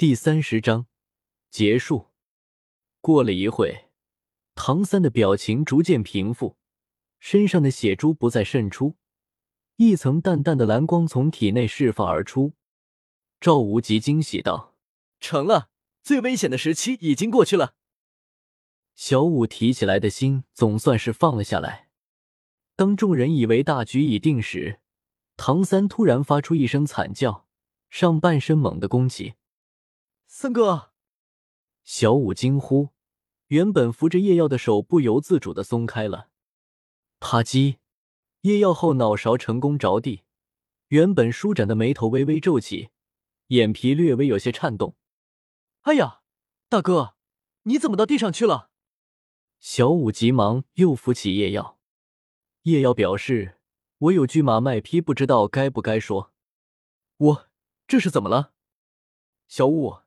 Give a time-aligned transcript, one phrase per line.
[0.00, 0.86] 第三十章
[1.50, 2.06] 结束。
[3.02, 3.90] 过了一会，
[4.54, 6.56] 唐三的表情逐渐平复，
[7.18, 8.96] 身上的血珠不再渗出，
[9.76, 12.54] 一层淡淡的蓝光从体内释放而出。
[13.42, 14.74] 赵无极惊喜道
[15.20, 15.68] ：“成了，
[16.02, 17.74] 最危险的时期已经过去了。”
[18.96, 21.90] 小五提起来的心总算是放了下来。
[22.74, 24.80] 当众人以为大局已定时，
[25.36, 27.46] 唐三突然发出一声惨叫，
[27.90, 29.34] 上半身猛地弓起。
[30.32, 30.92] 三哥，
[31.82, 32.90] 小五惊呼，
[33.48, 36.30] 原本扶着叶耀的手不由自主的松开了。
[37.18, 37.78] 啪叽，
[38.42, 40.22] 叶耀后脑勺成功着地，
[40.86, 42.90] 原本舒展的眉头微微皱起，
[43.48, 44.96] 眼皮略微有些颤动。
[45.80, 46.22] 哎呀，
[46.68, 47.16] 大哥，
[47.64, 48.70] 你怎么到地上去了？
[49.58, 51.80] 小五急忙又扶起叶耀。
[52.62, 53.58] 叶耀表示
[53.98, 56.32] ：“我有句马卖批，不知道该不该说。”
[57.18, 57.48] 我
[57.88, 58.54] 这是怎么了？
[59.48, 59.98] 小五。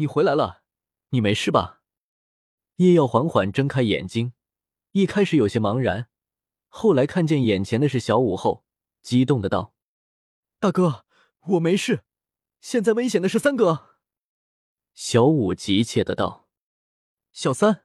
[0.00, 0.62] 你回来了，
[1.10, 1.82] 你没事吧？
[2.76, 4.32] 叶耀缓缓睁开眼睛，
[4.92, 6.08] 一开始有些茫然，
[6.68, 8.64] 后来看见眼前的是小五后，
[9.02, 9.74] 激动的道
[10.58, 11.04] ：“大哥，
[11.48, 12.02] 我没事，
[12.62, 13.98] 现在危险的是三哥。”
[14.94, 16.48] 小五急切的道
[17.30, 17.84] ：“小三，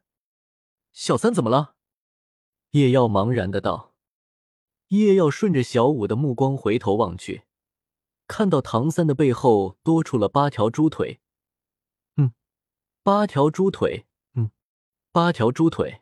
[0.94, 1.76] 小三怎么了？”
[2.72, 3.94] 叶耀茫然的道
[4.88, 7.44] ：“叶耀顺着小五的目光回头望去，
[8.26, 11.20] 看到唐三的背后多出了八条猪腿。”
[13.06, 14.50] 八条猪腿，嗯，
[15.12, 16.02] 八条猪腿。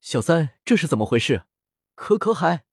[0.00, 1.44] 小三，这是怎么回事？
[1.94, 2.64] 可可海，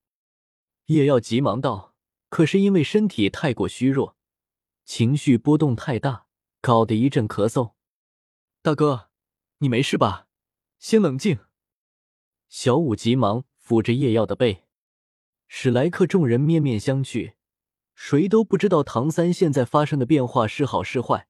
[0.85, 1.93] 叶耀急忙道。
[2.29, 4.15] 可是因为身体太过虚弱，
[4.85, 6.27] 情绪波动太大，
[6.61, 7.73] 搞得一阵咳嗽。
[8.61, 9.09] 大哥，
[9.57, 10.29] 你没事吧？
[10.79, 11.39] 先冷静。
[12.47, 14.63] 小五急忙抚着叶耀的背。
[15.49, 17.33] 史莱克众人面面相觑，
[17.95, 21.27] 谁都不知道唐三现在发生的变化是好是坏。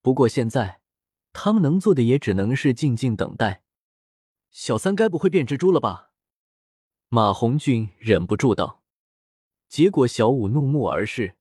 [0.00, 0.78] 不过现在。
[1.40, 3.62] 他们能做的也只能是静静等待。
[4.50, 6.10] 小三该不会变蜘蛛了吧？
[7.10, 8.82] 马红俊忍不住道。
[9.68, 11.36] 结果小五怒目而视，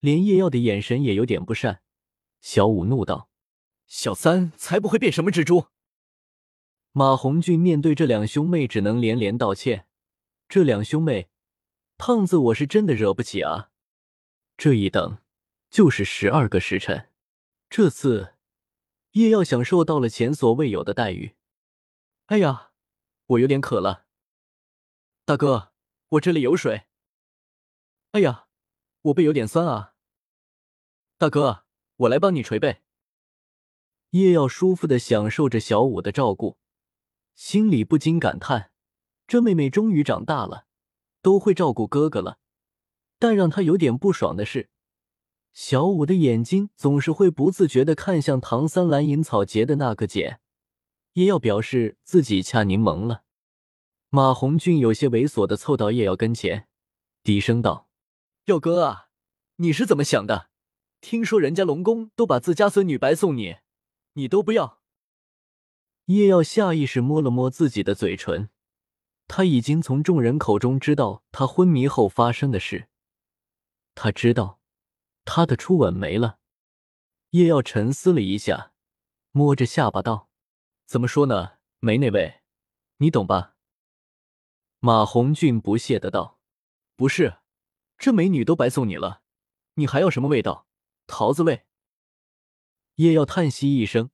[0.00, 1.80] 连叶耀的眼神也有点不善。
[2.42, 3.30] 小五怒道
[3.88, 5.68] ：“小三才不会变什么蜘蛛！”
[6.92, 9.86] 马红俊面对这两兄妹只能连连道歉。
[10.50, 11.30] 这两兄妹，
[11.96, 13.70] 胖子我是真的惹不起啊！
[14.58, 15.16] 这一等
[15.70, 17.08] 就是十二个时辰，
[17.70, 18.33] 这次。
[19.14, 21.36] 叶耀享受到了前所未有的待遇。
[22.26, 22.72] 哎呀，
[23.26, 24.06] 我有点渴了。
[25.24, 25.72] 大哥，
[26.08, 26.86] 我这里有水。
[28.10, 28.48] 哎呀，
[29.02, 29.94] 我背有点酸啊。
[31.16, 31.64] 大哥，
[31.96, 32.82] 我来帮你捶背。
[34.10, 36.58] 叶耀舒服的享受着小五的照顾，
[37.36, 38.72] 心里不禁感叹：
[39.28, 40.66] 这妹妹终于长大了，
[41.22, 42.40] 都会照顾哥哥了。
[43.20, 44.70] 但让他有点不爽的是。
[45.54, 50.40] 小五的眼睛总是会不自觉的看向唐三蓝银草结的那个茧，
[51.12, 53.22] 叶耀表示自己掐柠檬了。
[54.10, 56.66] 马红俊有些猥琐的凑到叶耀跟前，
[57.22, 57.88] 低声道
[58.46, 59.10] ：“耀哥啊，
[59.56, 60.50] 你是怎么想的？
[61.00, 63.58] 听说人家龙宫都把自家孙女白送你，
[64.14, 64.80] 你都不要？”
[66.06, 68.50] 叶耀下意识摸了摸自己的嘴唇，
[69.28, 72.88] 他已经从众人口中知道他昏迷后发生的事，
[73.94, 74.58] 他知道。
[75.24, 76.38] 他的初吻没了，
[77.30, 78.72] 叶耀沉思了一下，
[79.32, 80.28] 摸着下巴道
[80.86, 81.58] ：“怎么说呢？
[81.80, 82.42] 没那味，
[82.98, 83.56] 你懂吧？”
[84.80, 86.38] 马红俊不屑的道
[86.94, 87.38] ：“不是，
[87.96, 89.22] 这美女都白送你了，
[89.74, 90.68] 你还要什么味道？
[91.06, 91.66] 桃子味。”
[92.96, 94.10] 叶耀叹息一声，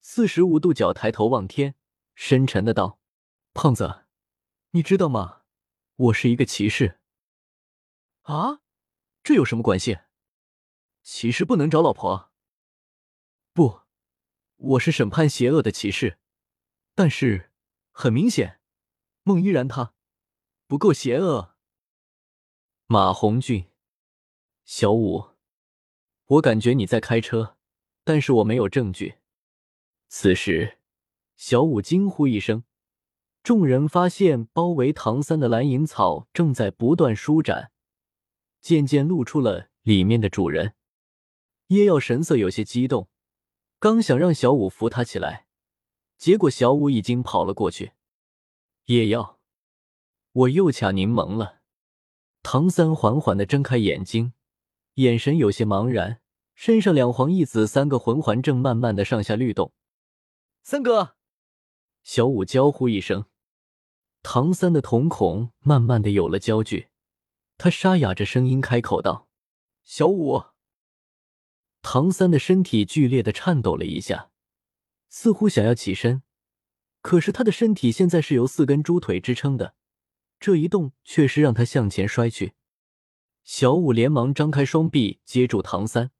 [0.00, 1.76] 四十五度角抬头望天，
[2.14, 2.98] 深沉的道
[3.52, 4.06] ：“胖子，
[4.70, 5.42] 你知道吗？
[5.96, 6.98] 我是一个骑士。”
[8.22, 8.62] 啊，
[9.22, 9.98] 这有什么关系？
[11.08, 12.32] 骑士不能找老婆。
[13.52, 13.82] 不，
[14.56, 16.18] 我是审判邪恶的骑士。
[16.96, 17.52] 但是
[17.92, 18.58] 很明显，
[19.22, 19.94] 孟依然她
[20.66, 21.54] 不够邪恶。
[22.86, 23.70] 马红俊，
[24.64, 25.36] 小五，
[26.24, 27.56] 我感觉你在开车，
[28.02, 29.18] 但是我没有证据。
[30.08, 30.78] 此时，
[31.36, 32.64] 小五惊呼一声，
[33.44, 37.70] 众人发现包围唐三的蓝银草正在不断舒展，
[38.60, 40.74] 渐渐露出了里面的主人。
[41.68, 43.08] 叶耀神色有些激动，
[43.80, 45.46] 刚想让小五扶他起来，
[46.16, 47.92] 结果小五已经跑了过去。
[48.84, 49.40] 叶耀，
[50.32, 51.60] 我又卡柠檬了。
[52.44, 54.32] 唐三缓缓的睁开眼睛，
[54.94, 56.20] 眼神有些茫然，
[56.54, 59.72] 身上两黄一紫三个魂环正慢慢的上下律动。
[60.62, 61.16] 三哥，
[62.04, 63.24] 小五娇呼一声，
[64.22, 66.90] 唐三的瞳孔慢慢的有了焦距，
[67.58, 69.26] 他沙哑着声音开口道
[69.82, 70.44] ：“小五。”
[71.88, 74.32] 唐三的身体剧烈的颤抖了一下，
[75.08, 76.24] 似乎想要起身，
[77.00, 79.76] 可是他的身体现在是由四根猪腿支撑的，
[80.40, 82.54] 这一动确实让他向前摔去。
[83.44, 86.10] 小五连忙张开双臂接住唐三，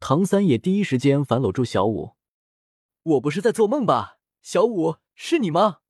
[0.00, 2.16] 唐三也第一时间反搂住小五。
[3.02, 4.18] 我不是在做梦吧？
[4.40, 5.80] 小五，是你吗？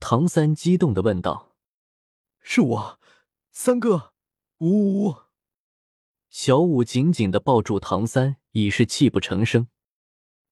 [0.00, 1.54] 唐三激动的问道。
[2.40, 3.00] 是我，
[3.50, 4.14] 三哥，
[4.56, 5.21] 呜呜呜！
[6.32, 9.68] 小五紧紧的抱住唐三，已是泣不成声。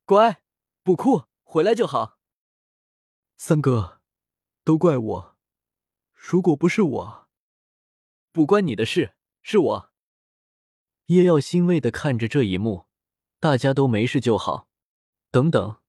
[0.04, 0.42] 乖，
[0.82, 2.18] 不哭，回来就好。
[3.38, 4.02] 三哥，
[4.62, 5.38] 都怪我，
[6.12, 7.28] 如果不是我，
[8.30, 9.14] 不关你的事。
[9.40, 9.90] 是我，
[11.06, 12.86] 叶耀欣慰的看着这一幕，
[13.38, 14.68] 大家都没事就好。
[15.30, 15.80] 等等，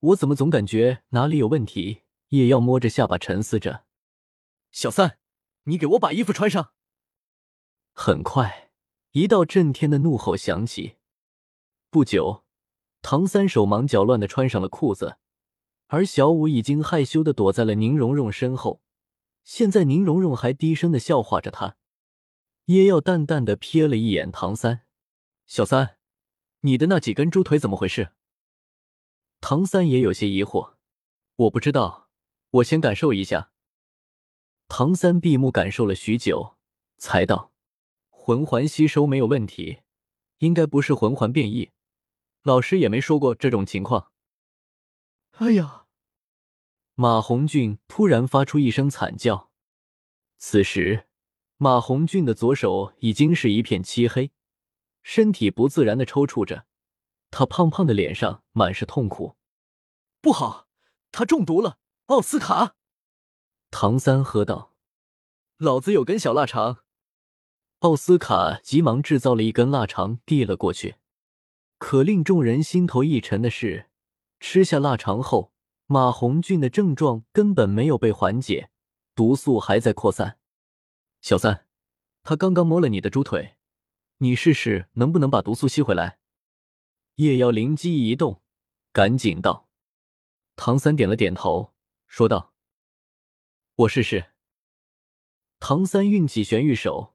[0.00, 2.04] 我怎么总感觉哪里有问题？
[2.28, 3.84] 叶耀摸着下巴沉思着。
[4.72, 5.18] 小三，
[5.64, 6.72] 你给我把衣服穿上。
[7.92, 8.72] 很快，
[9.14, 10.96] 一道震天的怒吼响起。
[11.88, 12.42] 不久，
[13.00, 15.18] 唐三手忙脚乱的穿上了裤子，
[15.86, 18.82] 而小五已经害羞的躲在了宁荣荣身后。
[19.44, 21.76] 现在，宁荣荣还低声的笑话着他。
[22.64, 24.82] 叶耀淡淡的瞥了一眼唐三，
[25.46, 25.98] 小三，
[26.62, 28.10] 你的那几根猪腿怎么回事？
[29.40, 30.74] 唐三也有些疑惑，
[31.36, 32.08] 我不知道，
[32.50, 33.52] 我先感受一下。
[34.66, 36.56] 唐三闭目感受了许久，
[36.96, 37.52] 才道
[38.26, 39.80] ：“魂环吸收没有问题，
[40.38, 41.72] 应该不是魂环变异，
[42.42, 44.10] 老师也没说过这种情况。”
[45.36, 45.84] 哎呀！
[46.94, 49.50] 马红俊突然发出一声惨叫，
[50.38, 51.06] 此时。
[51.58, 54.32] 马红俊的左手已经是一片漆黑，
[55.02, 56.64] 身体不自然的抽搐着，
[57.30, 59.36] 他胖胖的脸上满是痛苦。
[60.22, 60.66] 不好，
[61.12, 61.78] 他中毒了！
[62.06, 62.74] 奥斯卡，
[63.70, 64.72] 唐三喝道
[65.58, 66.83] ：“老子有根小腊肠。”
[67.84, 70.96] 奥斯卡急忙制造了一根腊肠递了过去。
[71.76, 73.90] 可令众人心头一沉的是，
[74.40, 75.52] 吃下腊肠后，
[75.84, 78.70] 马红俊的症状根本没有被缓解，
[79.14, 80.38] 毒素还在扩散。
[81.20, 81.66] 小三，
[82.22, 83.56] 他刚刚摸了你的猪腿，
[84.16, 86.18] 你试试能不能把毒素吸回来。
[87.16, 88.40] 叶瑶灵机一动，
[88.92, 89.68] 赶紧道。
[90.56, 91.74] 唐三点了点头，
[92.06, 92.54] 说道
[93.76, 94.30] ：“我试试。”
[95.60, 97.13] 唐三运起玄玉手，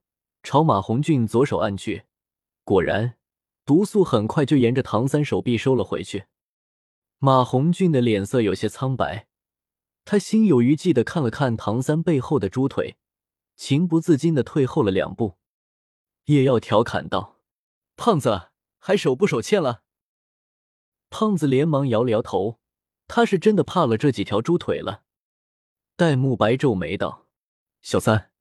[0.49, 2.05] 朝马红俊左手按去，
[2.63, 3.19] 果然，
[3.65, 6.25] 毒素很快就沿着唐三手臂收了回去。
[7.19, 9.27] 马红俊的脸色有些苍白，
[10.05, 12.97] 他心有余悸的看了看唐三背后的猪腿。
[13.55, 15.37] 情不自禁的退后了两步，
[16.25, 17.37] 叶耀调侃道
[17.95, 18.49] ：“胖子
[18.79, 19.83] 还手不手欠了？”
[21.11, 22.59] 胖子连忙摇了摇头，
[23.07, 25.03] 他是真的怕了这几条猪腿了。
[25.95, 27.27] 戴沐白皱眉道
[27.83, 28.31] ：“小三，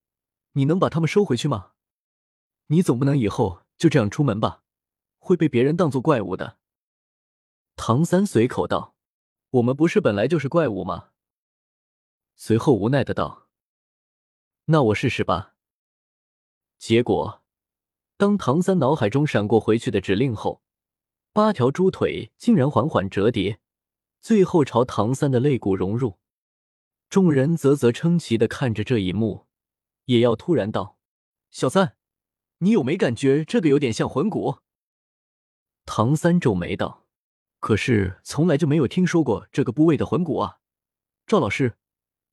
[0.53, 1.73] 你能把他们收回去吗？
[2.69, 4.63] 你总不能以后就这样出门吧？
[5.19, 6.57] 会被别人当做怪物的。”
[7.77, 8.95] 唐三随口道
[9.51, 11.11] ：“我们不是本来就是怪物吗？”
[12.35, 13.49] 随后无奈的道。
[14.67, 15.55] 那我试试吧。
[16.79, 17.43] 结果，
[18.17, 20.63] 当唐三脑海中闪过回去的指令后，
[21.33, 23.61] 八条猪腿竟然缓缓折叠，
[24.21, 26.19] 最后朝唐三的肋骨融入。
[27.09, 29.47] 众人啧啧称奇的看着这一幕，
[30.05, 30.99] 也要突然道
[31.51, 31.98] ：“小三，
[32.59, 34.59] 你有没感觉这个有点像魂骨？”
[35.85, 37.07] 唐三皱眉道
[37.61, 40.59] ：“可是从来就没有听说过这个部位的魂骨啊，
[41.27, 41.77] 赵老师，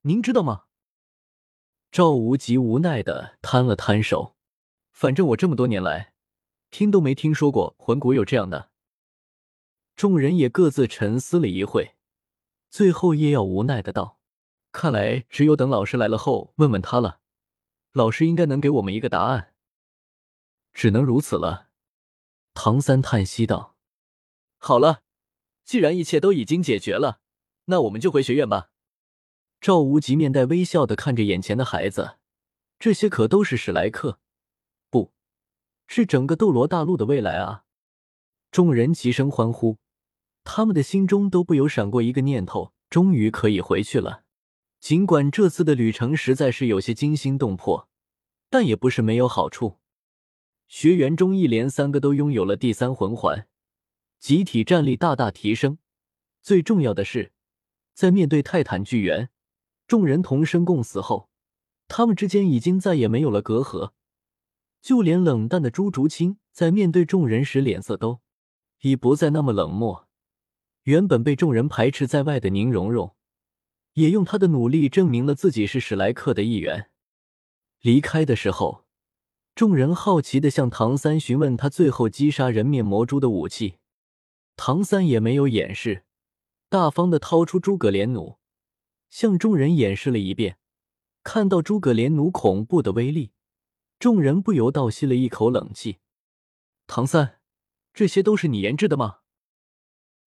[0.01, 0.63] 您知道吗？”
[1.91, 4.35] 赵无极无奈的摊了摊手，
[4.91, 6.13] 反正我这么多年来，
[6.69, 8.71] 听都没听说过魂骨有这样的。
[9.95, 11.95] 众人也各自沉思了一会，
[12.69, 14.19] 最后叶耀无奈的道
[14.73, 17.21] ：“看来只有等老师来了后问问他了，
[17.93, 19.54] 老师应该能给我们一个答案。
[20.75, 21.69] 只能如此了。”
[22.53, 23.75] 唐三叹息道
[24.59, 25.01] ：“好了，
[25.63, 27.19] 既然一切都已经解决了，
[27.65, 28.69] 那我们就回学院吧。”
[29.59, 32.17] 赵无极面带微笑的看着眼前的孩子，
[32.77, 34.19] 这些可都是史莱克，
[34.91, 35.11] 不
[35.87, 37.63] 是整个斗罗大陆的未来啊！
[38.51, 39.79] 众人齐声欢呼，
[40.43, 44.23] 他们的心中都不由闪过一个念头：终于可以回去了。
[44.79, 47.89] 尽管这次的旅程实在是有些惊心动魄，
[48.49, 49.79] 但也不是没有好处。
[50.67, 53.47] 学员中一连三个都拥有了第三魂环，
[54.19, 55.77] 集体战力大大提升。
[56.41, 57.31] 最重要的是，
[57.93, 59.29] 在面对泰坦巨猿。
[59.87, 61.29] 众人同生共死后，
[61.87, 63.91] 他们之间已经再也没有了隔阂，
[64.81, 68.19] 就连冷淡的朱竹清在面对众人时，脸色都
[68.81, 70.07] 已不再那么冷漠。
[70.83, 73.15] 原本被众人排斥在外的宁荣荣，
[73.93, 76.89] 也用她的努力证明了自己是史莱克的一员。
[77.81, 78.84] 离开的时候，
[79.55, 83.77] 众人好奇的向唐三询问他最后击杀人面魔蛛的武器，
[84.57, 86.03] 唐三也没有掩饰，
[86.67, 88.37] 大方的掏出诸葛连弩，
[89.09, 90.57] 向众人演示了一遍。
[91.23, 93.31] 看到诸葛连弩恐怖的威力，
[93.97, 95.99] 众人不由倒吸了一口冷气。
[96.85, 97.39] 唐三，
[97.93, 99.19] 这些都是你研制的吗？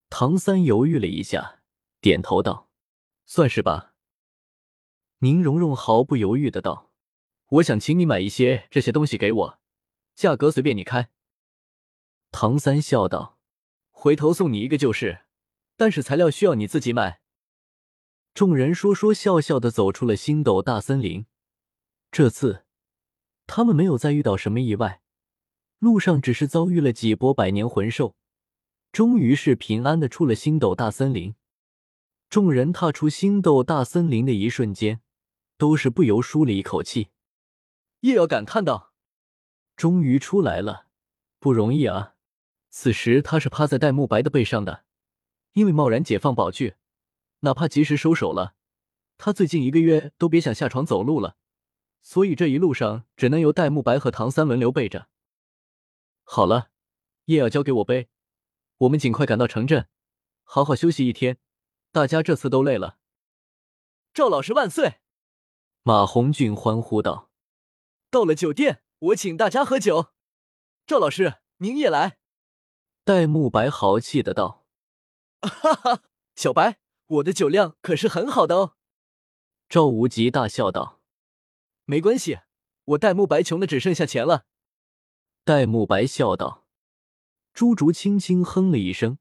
[0.08, 1.60] 唐三犹豫了一下，
[2.00, 2.70] 点头道
[3.26, 3.92] ：“算是吧。”
[5.20, 6.87] 宁荣荣毫不犹豫的道。
[7.48, 9.58] 我想请你买一些这些东西给我，
[10.14, 11.10] 价格随便你开。
[12.30, 13.38] 唐三笑道
[13.90, 15.22] ：“回头送你一个就是，
[15.76, 17.20] 但是材料需要你自己买。”
[18.34, 21.24] 众人说说笑笑的走出了星斗大森林。
[22.12, 22.64] 这次
[23.46, 25.00] 他们没有再遇到什么意外，
[25.78, 28.14] 路上只是遭遇了几波百年魂兽，
[28.92, 31.34] 终于是平安的出了星斗大森林。
[32.28, 35.00] 众人踏出星斗大森林的一瞬间，
[35.56, 37.08] 都是不由舒了一口气。
[38.00, 38.92] 叶耀感叹道
[39.76, 40.86] ：“终于出来了，
[41.38, 42.14] 不容易啊！”
[42.70, 44.84] 此时他是趴在戴沐白的背上的，
[45.54, 46.76] 因为贸然解放宝具，
[47.40, 48.54] 哪怕及时收手了，
[49.16, 51.36] 他最近一个月都别想下床走路了。
[52.00, 55.08] 所以这一路上只能由戴沐白和唐三轮流背着。
[56.22, 56.70] 好了，
[57.24, 58.08] 叶耀交给我背，
[58.78, 59.88] 我们尽快赶到城镇，
[60.44, 61.38] 好好休息一天。
[61.90, 62.98] 大家这次都累了。
[64.12, 65.00] 赵老师万岁！
[65.82, 67.27] 马红俊欢呼道。
[68.10, 70.12] 到了酒店，我请大家喝酒。
[70.86, 72.18] 赵老师，您也来。
[73.04, 74.66] 戴沐白豪气的道
[75.42, 76.02] ：“哈哈，
[76.34, 78.76] 小白，我的酒量可是很好的哦。”
[79.68, 81.02] 赵无极大笑道
[81.84, 82.38] ：“没关系，
[82.84, 84.46] 我戴沐白穷的只剩下钱了。”
[85.44, 86.66] 戴沐白笑道。
[87.52, 89.18] 朱竹轻轻哼了一声，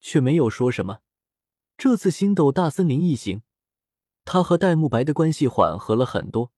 [0.00, 1.00] 却没有说什么。
[1.76, 3.42] 这次星斗大森林一行，
[4.24, 6.52] 他和戴沐白的关系缓和了很多。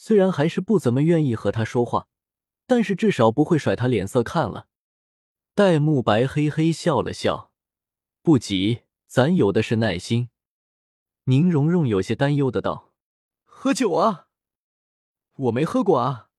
[0.00, 2.06] 虽然还是不怎么愿意和他说话，
[2.66, 4.68] 但是至少不会甩他脸色看了。
[5.54, 7.50] 戴沐白嘿嘿笑了笑，
[8.22, 10.30] 不急，咱有的是耐心。
[11.24, 12.92] 宁荣荣有些担忧的道
[13.44, 14.28] ：“喝酒啊，
[15.34, 16.30] 我没喝过啊。”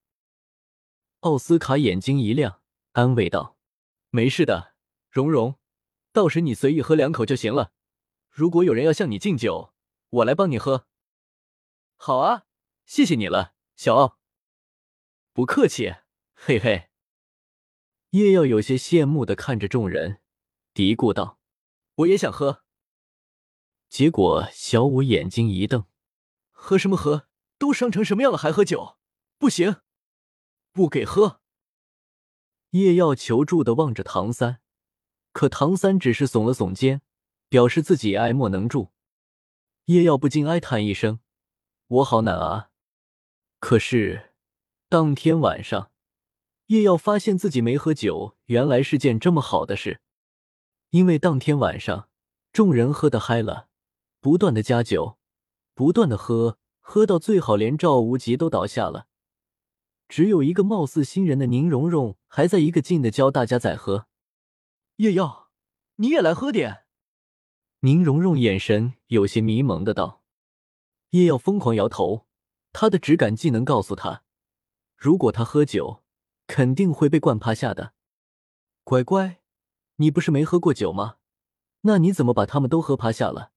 [1.20, 2.62] 奥斯卡眼睛一亮，
[2.94, 3.58] 安慰道
[4.10, 4.74] ：“没事的，
[5.10, 5.60] 蓉蓉，
[6.14, 7.74] 到时你随意喝两口就行了。
[8.30, 9.74] 如果有人要向你敬酒，
[10.10, 10.88] 我来帮你喝。”
[11.98, 12.46] 好啊。
[12.90, 14.18] 谢谢你了，小奥。
[15.32, 15.94] 不客气，
[16.34, 16.90] 嘿嘿。
[18.10, 20.22] 叶耀有些羡慕的看着众人，
[20.74, 21.40] 嘀咕道
[21.98, 22.64] ：“我也想喝。”
[23.90, 25.86] 结果小五眼睛一瞪
[26.50, 27.28] ：“喝什么喝？
[27.60, 28.98] 都伤成什么样了还喝酒？
[29.38, 29.82] 不行，
[30.72, 31.42] 不给喝。”
[32.74, 34.64] 叶耀求助的望着唐三，
[35.32, 37.04] 可唐三只是耸了耸肩，
[37.50, 38.92] 表示自己爱莫能助。
[39.86, 41.20] 叶耀不禁哀叹一声
[41.86, 42.66] ：“我好难啊。”
[43.60, 44.32] 可是，
[44.88, 45.92] 当天晚上，
[46.68, 50.02] 叶耀发现自己没喝酒，原来是件这么好的事。
[50.92, 52.10] 因为当天晚上，
[52.54, 53.68] 众人喝得嗨了，
[54.22, 55.20] 不断的加酒，
[55.76, 59.08] 不断的喝，喝到最好连赵无极都倒下了，
[60.08, 64.08] 只有一个貌似新人的宁荣荣还在一个劲的教大家在喝。
[64.96, 65.52] 叶耀，
[65.98, 66.86] 你也来喝点。
[67.82, 70.24] 宁荣荣眼神有些迷蒙的道。
[71.12, 72.29] 叶耀疯狂摇头。
[72.72, 74.24] 他的直感技能告诉他，
[74.96, 76.04] 如果他喝酒，
[76.48, 77.94] 肯定会被灌趴下的。
[78.84, 79.42] 乖乖，
[79.98, 81.18] 你不是没喝过酒吗？
[81.82, 83.52] 那你怎么把他们都喝趴下了？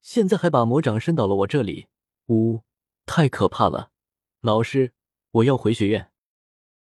[0.00, 1.88] 现在还把魔掌伸到了我这里，
[2.26, 2.62] 呜，
[3.06, 3.90] 太可怕了！
[4.40, 4.92] 老师，
[5.32, 6.12] 我要回学院。